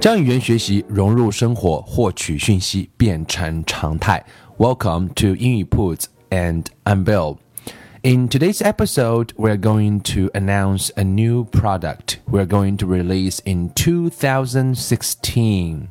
[0.00, 4.24] 将语言学习融入生活，获取讯息变成常态。
[4.56, 7.36] Welcome to 英语 Puts and I'm Bill.
[8.00, 13.68] In today's episode, we're going to announce a new product we're going to release in
[13.74, 15.88] 2016.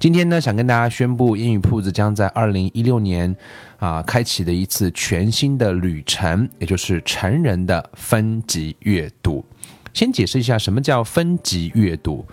[0.00, 3.36] 今天呢，想跟大家宣布，英语铺子将在二零一六年
[3.78, 9.44] 啊开启的一次全新的旅程，也就是成人的分级阅读。
[9.92, 12.26] 先解释一下什么叫分级阅读。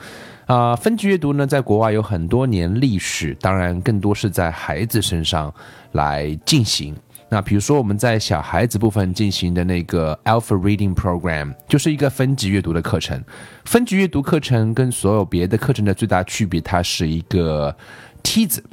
[0.45, 5.53] 啊，分级阅读呢，在国外有很多年历史，当然更多是在孩子身上
[5.93, 6.95] 来进行。
[7.29, 13.23] 那比如说，我们在小孩子部分进行的那个 Alpha Reading Program，就是一个分级阅读的课程。
[13.65, 17.75] 分级阅读课程跟所有别的课程的最大区别，它是一个
[18.21, 18.63] 梯子，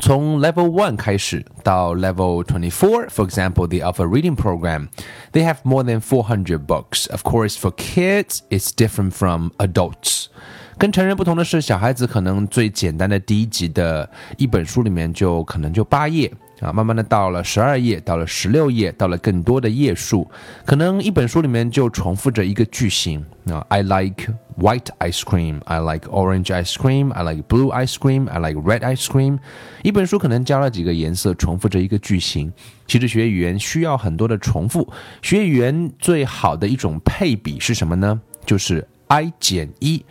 [0.00, 3.08] 从 Level One 开始到 Level Twenty Four。
[3.10, 4.88] For example, the Alpha Reading Program,
[5.32, 7.06] they have more than four hundred books.
[7.10, 10.28] Of course, for kids, it's different from adults.
[10.76, 20.28] 跟成人不同的是，小孩子可能最简单的第一集的一本书里面就可能就八页啊，慢慢的到了十二页，到了十六页，到了更多的页数，
[20.64, 28.38] 可能一本书里面就重复着一个句型啊，I like white ice cream, I like orange ice cream, I like blue ice cream, I
[28.38, 29.38] like red ice cream。
[29.82, 32.52] 一本书可能教了几个颜色，重复着一个句型。
[32.86, 34.88] 其实学语言需要很多的重复，
[35.22, 38.20] 学语言最好的一种配比是什么呢？
[38.44, 40.04] 就是 I 减一。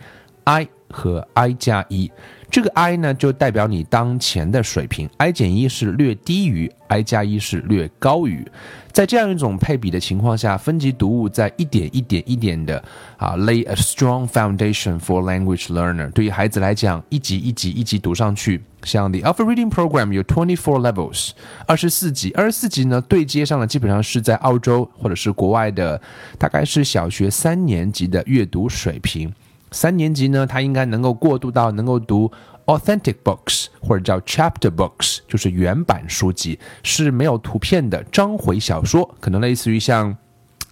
[0.44, 2.10] I 和 I 加一，
[2.50, 8.46] 这个 I 呢就代表你当前的水平，I 减一是略低于，I 加一是略高于。
[8.92, 12.80] 在这样一种配比的情况下，分级读物在一点一点一点的
[13.16, 16.08] 啊，lay a strong foundation for language learner。
[16.12, 21.30] 对于孩子来讲，一级一级一级读上去，像 the Alpha Reading Program 有 twenty four levels，
[21.66, 26.00] 二十四级，二十四级呢对接上了，基本上是在澳洲或者是国外的，
[26.38, 29.32] 大概是小学三年级的阅读水平。
[29.74, 32.30] 三年级呢，他应该能够过渡到能够读
[32.66, 40.16] authentic books 或者叫 chapter books，就是原版书籍，是没有图片的章回小说，可能类似于像。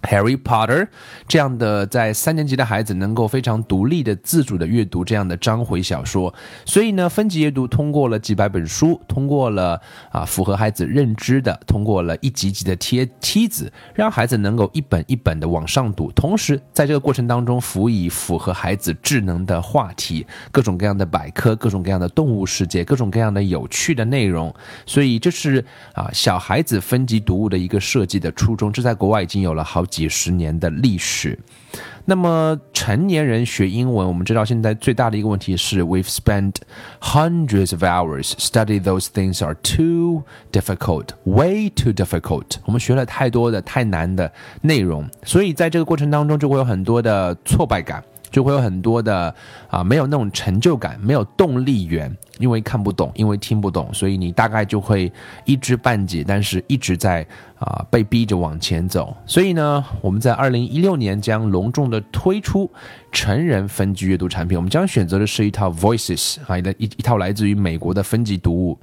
[0.03, 0.89] Harry Potter
[1.29, 6.33] 这样的在三年级的孩子能够非常独立的、自主的阅读这样的章回小说，
[6.65, 9.81] 所以呢，分级阅读通过了几百本书，通过了
[10.11, 24.53] 啊符合孩子认知的，通过了一级级的贴梯子，让孩子能够一本一本的往上读，同时在这个过程当中辅以符合孩子智能的话题，各种各样的百科，各种各样的动物世界，各种各样的有趣的内容，
[24.84, 25.65] 所以这是
[25.95, 29.84] 啊小孩子分级读物的一个设计的初衷，这在国外已经有了好。
[29.92, 31.38] 几十年的历史，
[32.06, 36.54] 那么成年人学英文，我们知道现在最大的一个问题是，we've spent
[37.03, 42.56] hundreds of hours study those things are too difficult, way too difficult。
[42.64, 44.32] 我们学了太多的太难的
[44.62, 48.03] 内容，所以在这个过程当中就会有很多的挫败感。
[48.32, 49.34] 就会有很多的
[49.69, 55.12] 啊，没有那种成就感，没有动力源，因为看不懂，因为听不懂，所以你大概就会
[55.44, 57.26] 一知半解，但是一直在
[57.59, 59.16] 啊被逼着往前走。
[59.26, 62.71] 所以呢，我们在二零一六年将隆重的推出
[63.10, 68.78] 成人分级阅读产品，我们将选择的是一套 Voices 啊的一一套来自于美国的分级读物。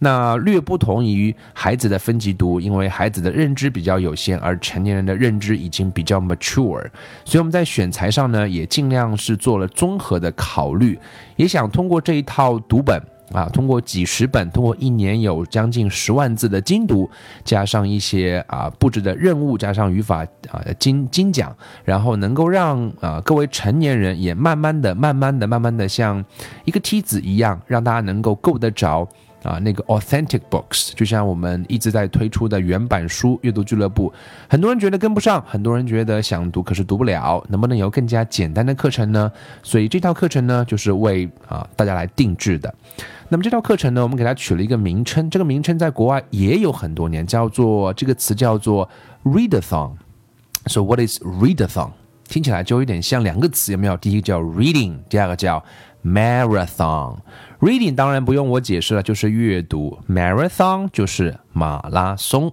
[0.00, 6.84] 那略不同于孩子的分级读，因为孩子的认知比较有限，而成年人的认知已经比较 mature，
[7.24, 10.98] 所以我们在选材上呢，也尽量是做了综合的考虑，
[11.36, 13.00] 也想通过这一套读本
[13.32, 17.10] 啊，通过几十本，通过一年有将近十万字的精读，
[17.42, 26.22] 加上一些啊布置的任务，加上语法啊精精讲，然后能够让啊各位成年人也慢慢的、慢慢的、慢慢的像
[26.66, 29.08] 一个梯子一样，让大家能够够得着。
[29.44, 34.12] 啊，那个 authentic books，就像我们一直在推出的原版书阅读俱乐部，
[34.48, 39.30] 很多人觉得跟不上，很多人觉得想读可是读不了，能不能有更加简单的课程呢？
[39.62, 42.74] 所以这套课程呢，就是为啊大家来定制的。
[43.28, 48.88] 那么这套课程呢，我们给它取了一个名称，这个名称在国外也有很多年，叫做这个词叫做
[49.24, 49.92] readathon。
[50.66, 51.90] So what is readathon？
[52.26, 53.94] 听起来就有点像两个词，有没有？
[53.98, 55.62] 第一个叫 reading，第二个叫
[56.02, 57.16] marathon。
[57.64, 59.98] Reading 当然不用我解释了，就是阅读。
[60.06, 62.52] Marathon 就是马拉松，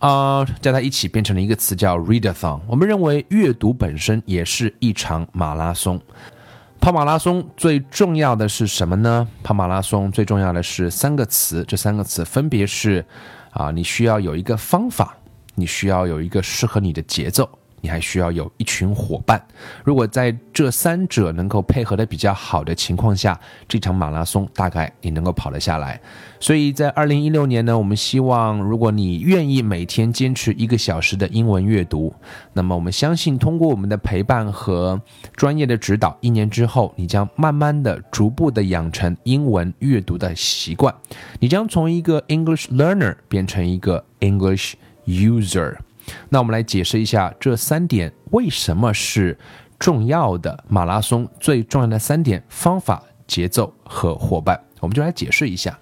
[0.00, 2.58] 啊，加在一起变成了一个词叫 Readathon。
[2.66, 6.00] 我们认为阅读本身也是一场马拉松。
[6.80, 9.28] 跑马拉松最重要的是什么呢？
[9.44, 13.06] 跑马拉松最重要的是三个词，这三个词分别是：
[13.52, 15.16] 啊，你需要有一个方法，
[15.54, 17.48] 你需要有一个适合你的节奏。
[17.80, 19.40] 你还需要有一群伙伴。
[19.84, 23.38] 如果在这三者能够配合的比较好的情况下，
[23.68, 26.00] 这场马拉松大概你能够跑得下来。
[26.38, 32.14] 所以在二零一六年呢，我们希望如果你愿意每天坚持一个小时的英文阅读，
[32.52, 35.00] 那么我们相信通过我们的陪伴和
[35.34, 40.94] 专业的指导，一年之后你将慢慢的、逐步的养成英文阅读的习惯，
[41.38, 44.74] 你将从一个 English learner 变成一个 English
[45.06, 45.76] user。
[46.32, 49.36] 那我们来解释一下这三点为什么是
[49.80, 50.64] 重要的。
[50.68, 54.58] 马拉松最重要的三点：方法、节奏和伙伴。
[54.78, 55.76] 我们就来解释一下。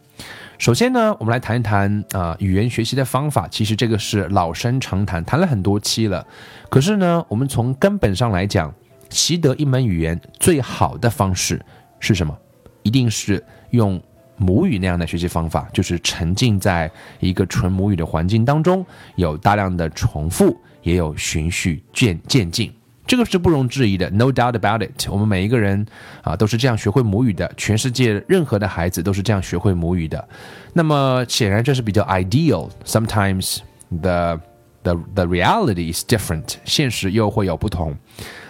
[0.57, 3.47] 首先呢，我们来谈一谈啊语言学习的方法。
[3.49, 6.27] 其实这个是老生常谈，谈了很多期了。
[6.71, 8.75] 可是呢，我们从根本上来讲，
[9.11, 11.63] 习得一门语言最好的方式
[12.01, 12.35] 是什么？
[12.83, 14.03] 一定是用。
[14.39, 16.91] 母语那样的学习方法，就是沉浸在
[17.21, 18.87] 一个纯母语的环境当中，
[19.17, 22.73] 有大量的重复，也有循序渐渐进，
[23.05, 25.09] 这个是不容置疑的，no doubt about it。
[25.11, 25.85] 我们每一个人
[26.23, 30.29] 啊，都是这样学会母语的，全世界任何的孩子都是这样学会母语的。
[30.73, 33.59] 那么显然这是比较 ideal，sometimes
[34.01, 34.41] the
[34.85, 37.97] the the reality is different，现实又会有不同。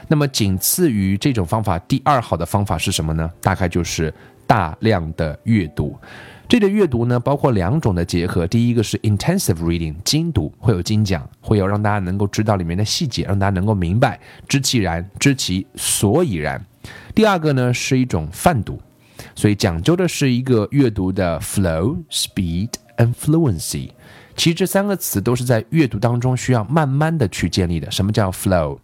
[0.07, 3.31] 那么仅次于这种方法，第二好的方法是什么呢？
[3.41, 4.13] 大概就是。
[4.49, 5.95] 大量的阅读，
[6.49, 8.47] 这个阅读呢，包括两种的结合。
[8.47, 14.19] 第一个是 intensive reading，精读，会有精讲，会有让大家能够知道里面的细节，让大家能够明白，
[14.49, 16.65] 知其然，知其所以然。
[17.15, 18.81] 第二个呢，是一种泛读，
[19.35, 23.91] 所以讲究的是一个阅读的 flow、speed and fluency。
[24.35, 27.91] 其实这三个词都是在阅读当中需要慢慢的去建立的。
[27.91, 28.79] 什么叫 flow？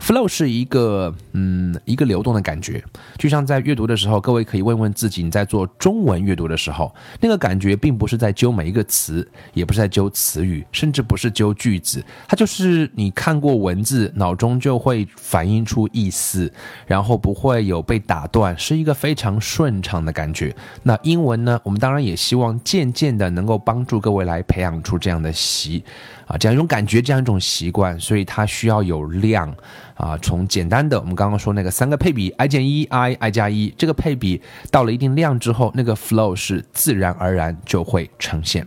[0.00, 2.82] Flow 是一个嗯一个流动的感觉，
[3.18, 16.52] 就像在阅读的时候，各位可以问问自己，你在做中文阅读的时候，那个感觉并不是在揪每一个词，也不是在揪词语，甚至不是揪句子，它就是你看过文字，脑中就会反映出意思，
[16.86, 20.54] 然后不会有被打断，是一个非常顺畅的感觉。
[20.82, 25.82] 那英文呢，我们当然也希望渐渐的能够帮助各位来培养出这样的习。
[26.26, 29.54] 啊，这样一种感觉，这样一种习惯，所以它需要有量
[29.94, 30.16] 啊。
[30.18, 34.40] 从简单的，我们刚刚说那个三个配比，i 减一，i i 加一，这个配比
[34.70, 38.66] 到了一定量之后，那个 flow 是自然而然就会呈现。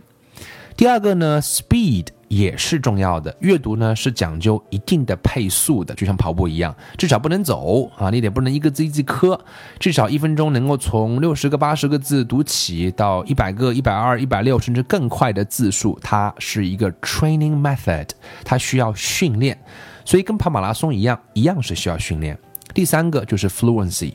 [0.76, 2.06] 第二个呢，speed。
[2.28, 3.34] 也是重要的。
[3.40, 9.40] 阅读呢是讲究一定的配速的，就像跑步一样，至少不能走啊，你得不能一个字一字磕，
[9.78, 15.98] 至少一分钟能够从六十个、八十个字读起到一百个、一百二、一百六，甚至更快的字数。
[16.02, 18.08] 它是一个 training method，
[18.44, 19.58] 它需要训练，
[20.08, 22.34] 所以跟跑马拉松一样，一样是需要训练。
[22.72, 24.14] 第三个就是 fluency。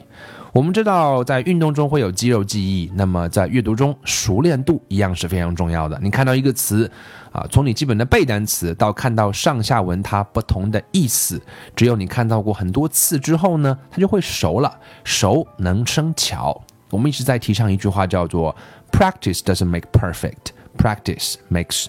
[0.52, 6.00] 我们知道，在运动中会有肌肉记忆，那么在阅读中，熟练度一样是非常重要的。
[6.02, 6.90] 你看到一个词，
[7.32, 11.40] 啊，从你基本的背单词到看到上下文它不同的意思，
[11.76, 14.76] 只有你看到过很多次之后呢，它就会熟了。
[15.04, 16.60] 熟能生巧。
[16.90, 18.56] 我们一直在提倡一句话，叫做
[18.92, 21.86] “Practice doesn't make perfect, practice makes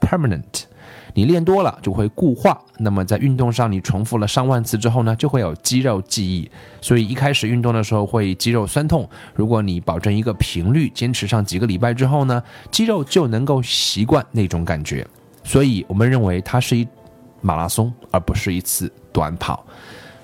[0.00, 0.67] permanent”。
[1.18, 6.48] 你练多了就会固化，那么在运动上你重复了上万次之后呢，就会有肌肉记忆。
[6.80, 15.04] 所以一开始运动的时候会肌肉酸痛，如果你保证一个频率，坚持上几个礼拜之后呢，肌肉就能够习惯那种感觉。
[15.42, 16.86] 所以我们认为它是一
[17.40, 19.66] 马拉松，而不是一次短跑。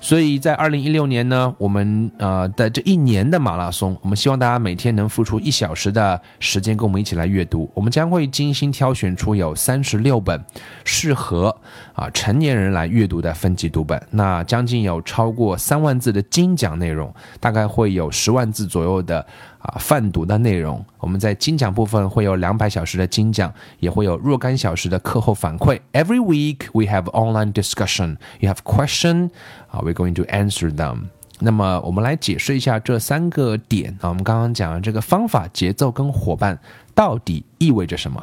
[0.05, 7.71] 所以在二零一六年呢，我们呃的这一年的马拉松，我们希望大家每天能付出一小时的时间跟我们一起来阅读。
[7.73, 10.39] 我们将会精心挑选出有三十六本
[10.85, 11.57] 适合
[11.95, 13.99] 啊成年人来阅读的分级读本。
[14.11, 19.27] 那将近有超过三万字的精讲内容，大概会有十万字左右的。
[19.65, 25.81] 啊，泛读的内容，我们在精讲部分会有两百小时的精讲，也会有若干小时的课后反馈。
[25.93, 28.19] Every week we have online discussion.
[28.41, 29.31] You have question,
[29.73, 31.05] uh, we're going to answer them.
[31.41, 36.59] 那么我们来解释一下这三个点啊，我们刚刚讲的这个方法、节奏跟伙伴
[36.95, 38.23] 到底意味着什么？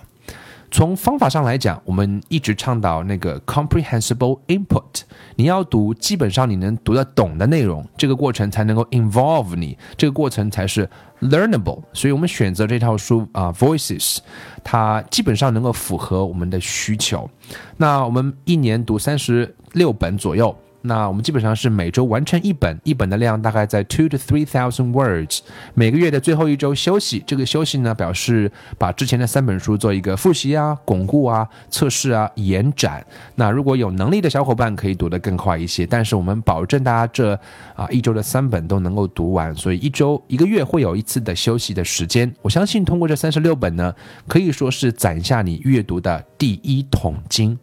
[0.72, 5.02] 从方法上来讲，我们一直倡导那个 comprehensible input。
[5.36, 11.82] 你要读基本上你能读得懂的内容，这个过程才能够 involve 你，这个过程才是 learnable。
[11.92, 14.20] 所以我们选择这套书啊，Voices，
[14.64, 17.30] 它基本上能够符合我们的需求。
[17.76, 20.56] 那我们一年读三十六本左右。
[20.84, 25.40] 那我们基本上是每周完成一本，一本的量大概在 two to three thousand words。
[25.74, 33.06] 每个月的最后一周休息，这个休息呢表示把之前的三本书做一个复习啊、巩固啊、测试啊、延展。
[33.36, 37.34] 那如果有能力的小伙伴可以读得更快一些，但是我们保证大家这
[37.76, 42.34] 啊一周的三本都能够读完，所以一周一个月会有一次的休息的时间。
[42.42, 43.94] 我相信通过这三十六本呢，
[44.28, 47.58] 可以说是攒下你阅读的第一桶金。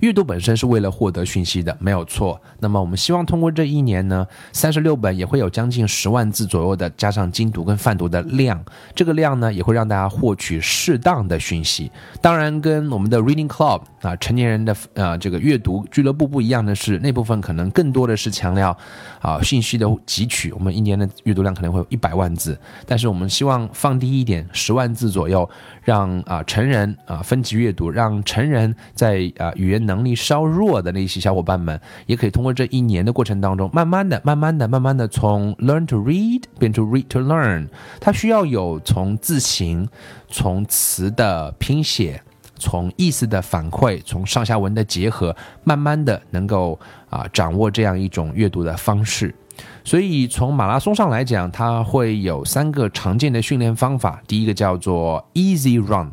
[0.00, 2.40] 阅读本身是为了获得讯息的，没有错。
[2.60, 8.62] 那么我们希望通过这一年呢，三十六本也会有将近十万字左右的，加上精读跟泛读的量，
[8.94, 11.90] 这个量呢也会让大家获取适当的讯息。
[12.20, 18.76] 当然，跟我们的 Reading Club 啊成年人的呃这个阅读俱乐部不一样的是，那部分可能更多的是强调
[19.20, 20.52] 啊信息的汲取。
[20.52, 25.48] 我们一年的阅读量可能会有一百万字，但是我们希望放低一点，十万字左右，
[25.82, 29.87] 让啊成人啊分级阅读，让成人在啊语言。
[29.88, 37.66] 能力稍弱的那些小伙伴们，也可以通过这一年的过程当中，慢慢的、慢慢的、慢慢的从 learn to read 变成 read to learn。
[37.98, 39.88] 它需要有从字形、
[40.28, 42.22] 从词的拼写、
[42.56, 46.78] 从意思的反馈、从上下文的结合，慢慢的能够
[47.10, 49.34] 啊掌握这样一种阅读的方式。
[49.82, 54.22] 所以从马拉松上来讲，它会有三个常见的训练方法。
[54.28, 56.12] 第一个叫做 easy run，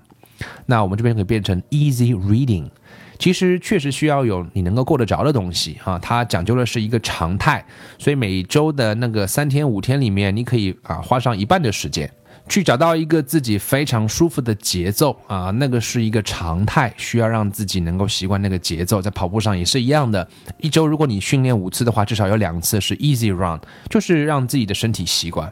[0.66, 2.70] 那我们这边可以变成 easy reading。
[3.18, 7.66] 其实确实需要有你能够过得着的东西啊，它讲究的是一个常态，
[7.98, 12.12] 所以每周的那个三天五天里面，你可以啊花上一半的时间，
[12.48, 19.02] 去找到一个自己非常舒服的节奏啊，那个是一个常态，需要让自己能够习惯那个节奏。
[19.02, 20.28] 在跑步上也是一样的，
[20.60, 25.52] 一周如果你训练五次的话，至少有两次是 easy run，就是让自己的身体习惯。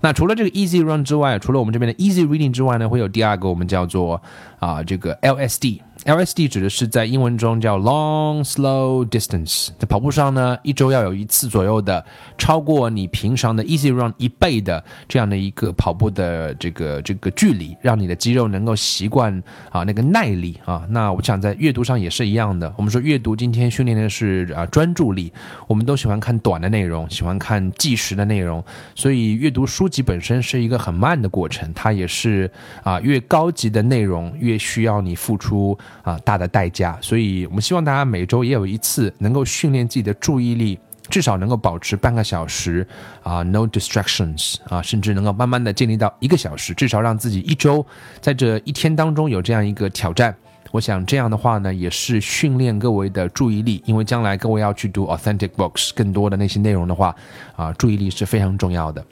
[0.00, 4.22] 那除了这个 easy run 之外，除了我们这边的 easy reading 之外呢，会有第二个我们叫做
[4.60, 5.80] 啊这个 LSD。
[6.04, 12.02] LSD 指的是在英文中叫 long slow distance，在跑步上呢，一周要有一次左右的
[12.38, 20.86] 超过你平常的 easy run 一倍的这样的一个跑步的这个这个距离，让你的肌肉能够习惯啊那个耐力啊。
[20.88, 22.72] 那我想在阅读上也是一样的。
[22.78, 25.30] 我们说阅读今天训练的是啊专注力，
[25.66, 28.64] 我们都喜欢看短的内容，喜欢看计时的内容，
[28.94, 32.50] 所以阅读书籍本身是一个很慢的过程，它也是
[32.82, 35.76] 啊越高级的内容越需要你付出。
[36.02, 40.78] 啊，大的代价，所以我们希望大家每周也有一次能够训练自己的注意力，
[41.08, 42.86] 至少能够保持半个小时
[43.22, 47.84] 啊，no distractions 啊，甚至能够慢慢的建立到一个小时，至少让自己一周
[48.20, 50.34] 在这一天当中有这样一个挑战。
[50.70, 57.16] 我想这样的话呢，也是训练各位的注意力，因为将来各位要去读 authentic books 更多的那些内容的话，
[57.56, 59.02] 啊，注意力是非常重要的。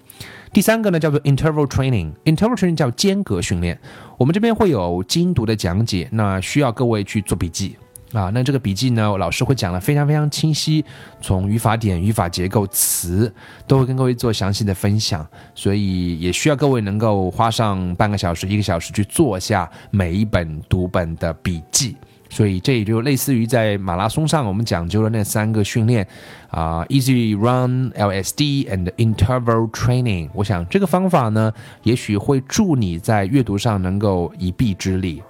[0.56, 3.78] 第三个呢叫做 interval training，interval training 叫间隔训练。
[4.16, 7.76] 我们这边会有精读的讲解，那需要各位去做笔记
[8.14, 8.30] 啊。
[8.32, 10.82] 那这个笔记呢，老师会讲的非常非常清晰，
[11.20, 13.30] 从语法点、语法结构、词
[13.66, 21.94] 都会跟各位做详细的分享，所以也需要各位能够花上半个小时、一个小时去做下每一本读本的笔记。
[22.28, 26.06] 所以这也就类似于在马拉松上我们讲究的那三个训练
[26.50, 30.28] 啊，easy run、LSD and interval training。
[30.32, 31.52] 我想这个方法呢，
[31.82, 35.22] 也许会助你在阅读上能够一臂之力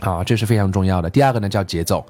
[0.00, 1.10] 啊，这是非常重要的。
[1.10, 2.04] 第二个呢叫节奏。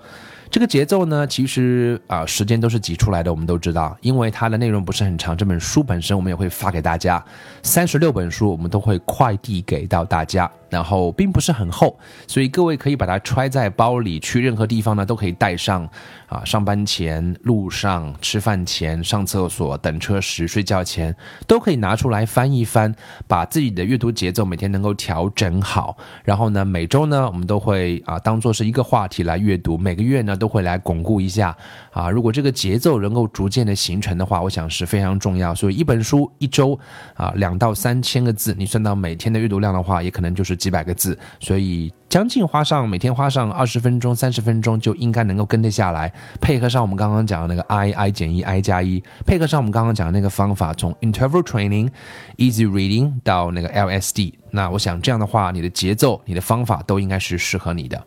[0.51, 3.33] 这个节奏呢，其实啊，时间都是挤出来的。
[3.33, 5.35] 我们都知道，因为它的内容不是很长。
[5.35, 7.25] 这本书本身，我们也会发给大家，
[7.63, 10.51] 三十六本书，我们都会快递给到大家。
[10.73, 15.87] 然后并不是很厚，所以各位可以把它揣在包里，去任何地方呢都可以带上。
[16.33, 21.15] 啊，上班前、路上、吃饭前、上厕所、等车时、睡觉前，
[21.47, 22.91] 都可以拿出来翻一翻，
[23.29, 25.95] 把自己的阅读节奏每天能够调整好。
[26.25, 31.55] 然后呢，每周呢，我们都会啊当做是一个话题来阅读，每个月呢都会来巩固一下。
[31.91, 35.55] 啊，如果这个节奏能够逐渐的形成的话，我想是非常重要。
[35.55, 36.81] 所以一本书一周
[37.13, 41.19] 啊两到三千个字，你算到每天的阅读量的话，也可能就是几百个字。
[41.41, 46.13] 所以将近花上每天花上二十分钟、三十分钟，就应该能够跟得下来。
[46.41, 51.89] 配合上我们刚刚讲的那个 I I 减一 I 加一，配合上我们刚刚讲的那个方法，从 interval training、
[52.37, 58.01] easy reading 到那个 LSD，那我想这样的话，你的节奏、你的方法都应该是适合你的。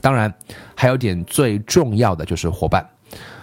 [0.00, 0.32] 当然，
[0.74, 2.86] 还有点最重要的就是伙伴。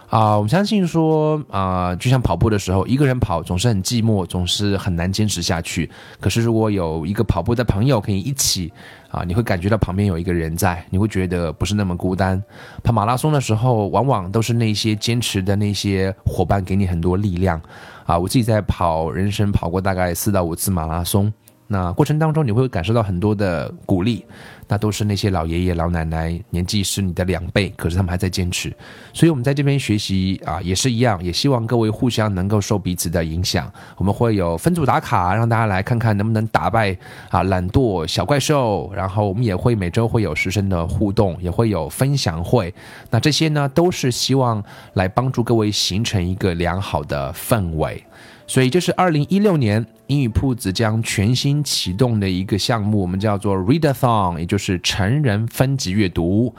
[0.09, 5.87] 啊，我们相信说啊，就像跑步的时候，一个人跑总是很寂寞，总是很难坚持下去。
[6.19, 8.73] 可是如果有一个跑步的朋友可以一起
[9.11, 12.43] 啊，你会感觉到旁边有一个人在，你会觉得不是那么孤单。
[12.83, 17.61] 跑马拉松的时候，往往都是那些坚持的那些伙伴给你很多力量。
[18.07, 21.31] 啊，我自己在跑人生跑过大概四到五次马拉松。
[21.71, 24.25] 那过程当中你会感受到很多的鼓励，
[24.69, 28.71] 那都是那些老爷爷老奶奶，年纪是你的两倍，可是他们还在坚持。
[29.11, 33.69] 所以我们在这边学习啊，也是一样，也希望各位互相能够受彼此的影响。
[33.97, 36.95] 我们会有分组打卡，让大家来看看能不能打败
[37.29, 38.91] 啊懒惰小怪兽。
[38.95, 42.71] 然后我们也会每周会有师生的互动，也会有分享会。
[43.09, 48.03] 那这些呢，都是希望来帮助各位形成一个良好的氛围。
[48.45, 56.51] 所以这是二零一六年英语铺子将全新启动的一个项目，我们叫做 Readathon，也就是成人分级阅读。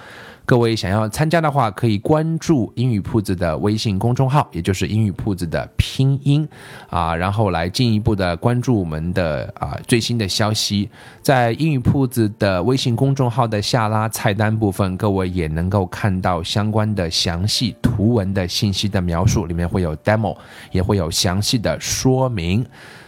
[0.45, 6.49] 各位想要参加的话，可以关注英语铺子的微信公众号，也就是英语铺子的拼音
[6.90, 10.88] 啊，然后来进一步的关注我们的啊最新的消息。
[11.21, 20.37] 在英语铺子的微信公众号的下拉菜单部分，各位也能够看到相关的详细图文的信息的描述，里面会有 demo，
[20.71, 22.64] 也会有详细的说明。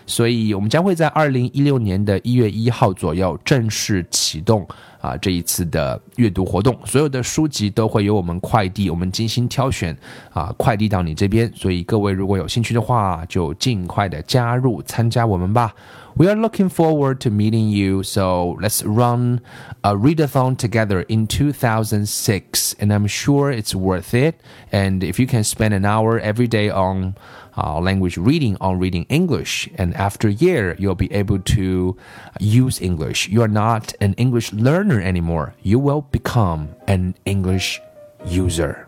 [0.06, 4.66] 所以，我们将会在二零一六年的一月一号左右正式启动
[5.00, 6.78] 啊这一次的阅读活动。
[6.84, 9.96] 所有的书籍都会由我们快递，我们精心挑选
[10.30, 11.50] 啊快递到你这边。
[11.54, 15.72] 所以，各位如果有兴趣的话，就尽快的加入参加我们吧。
[16.14, 18.02] We are looking forward to meeting you.
[18.02, 19.40] So let's run
[19.82, 24.40] a readathon together in 2006, and I'm sure it's worth it.
[24.70, 27.16] And if you can spend an hour every day on
[27.56, 29.68] uh, language reading on reading English.
[29.76, 31.96] And after a year, you'll be able to
[32.40, 33.28] use English.
[33.28, 35.54] You are not an English learner anymore.
[35.62, 37.80] You will become an English
[38.26, 38.86] user.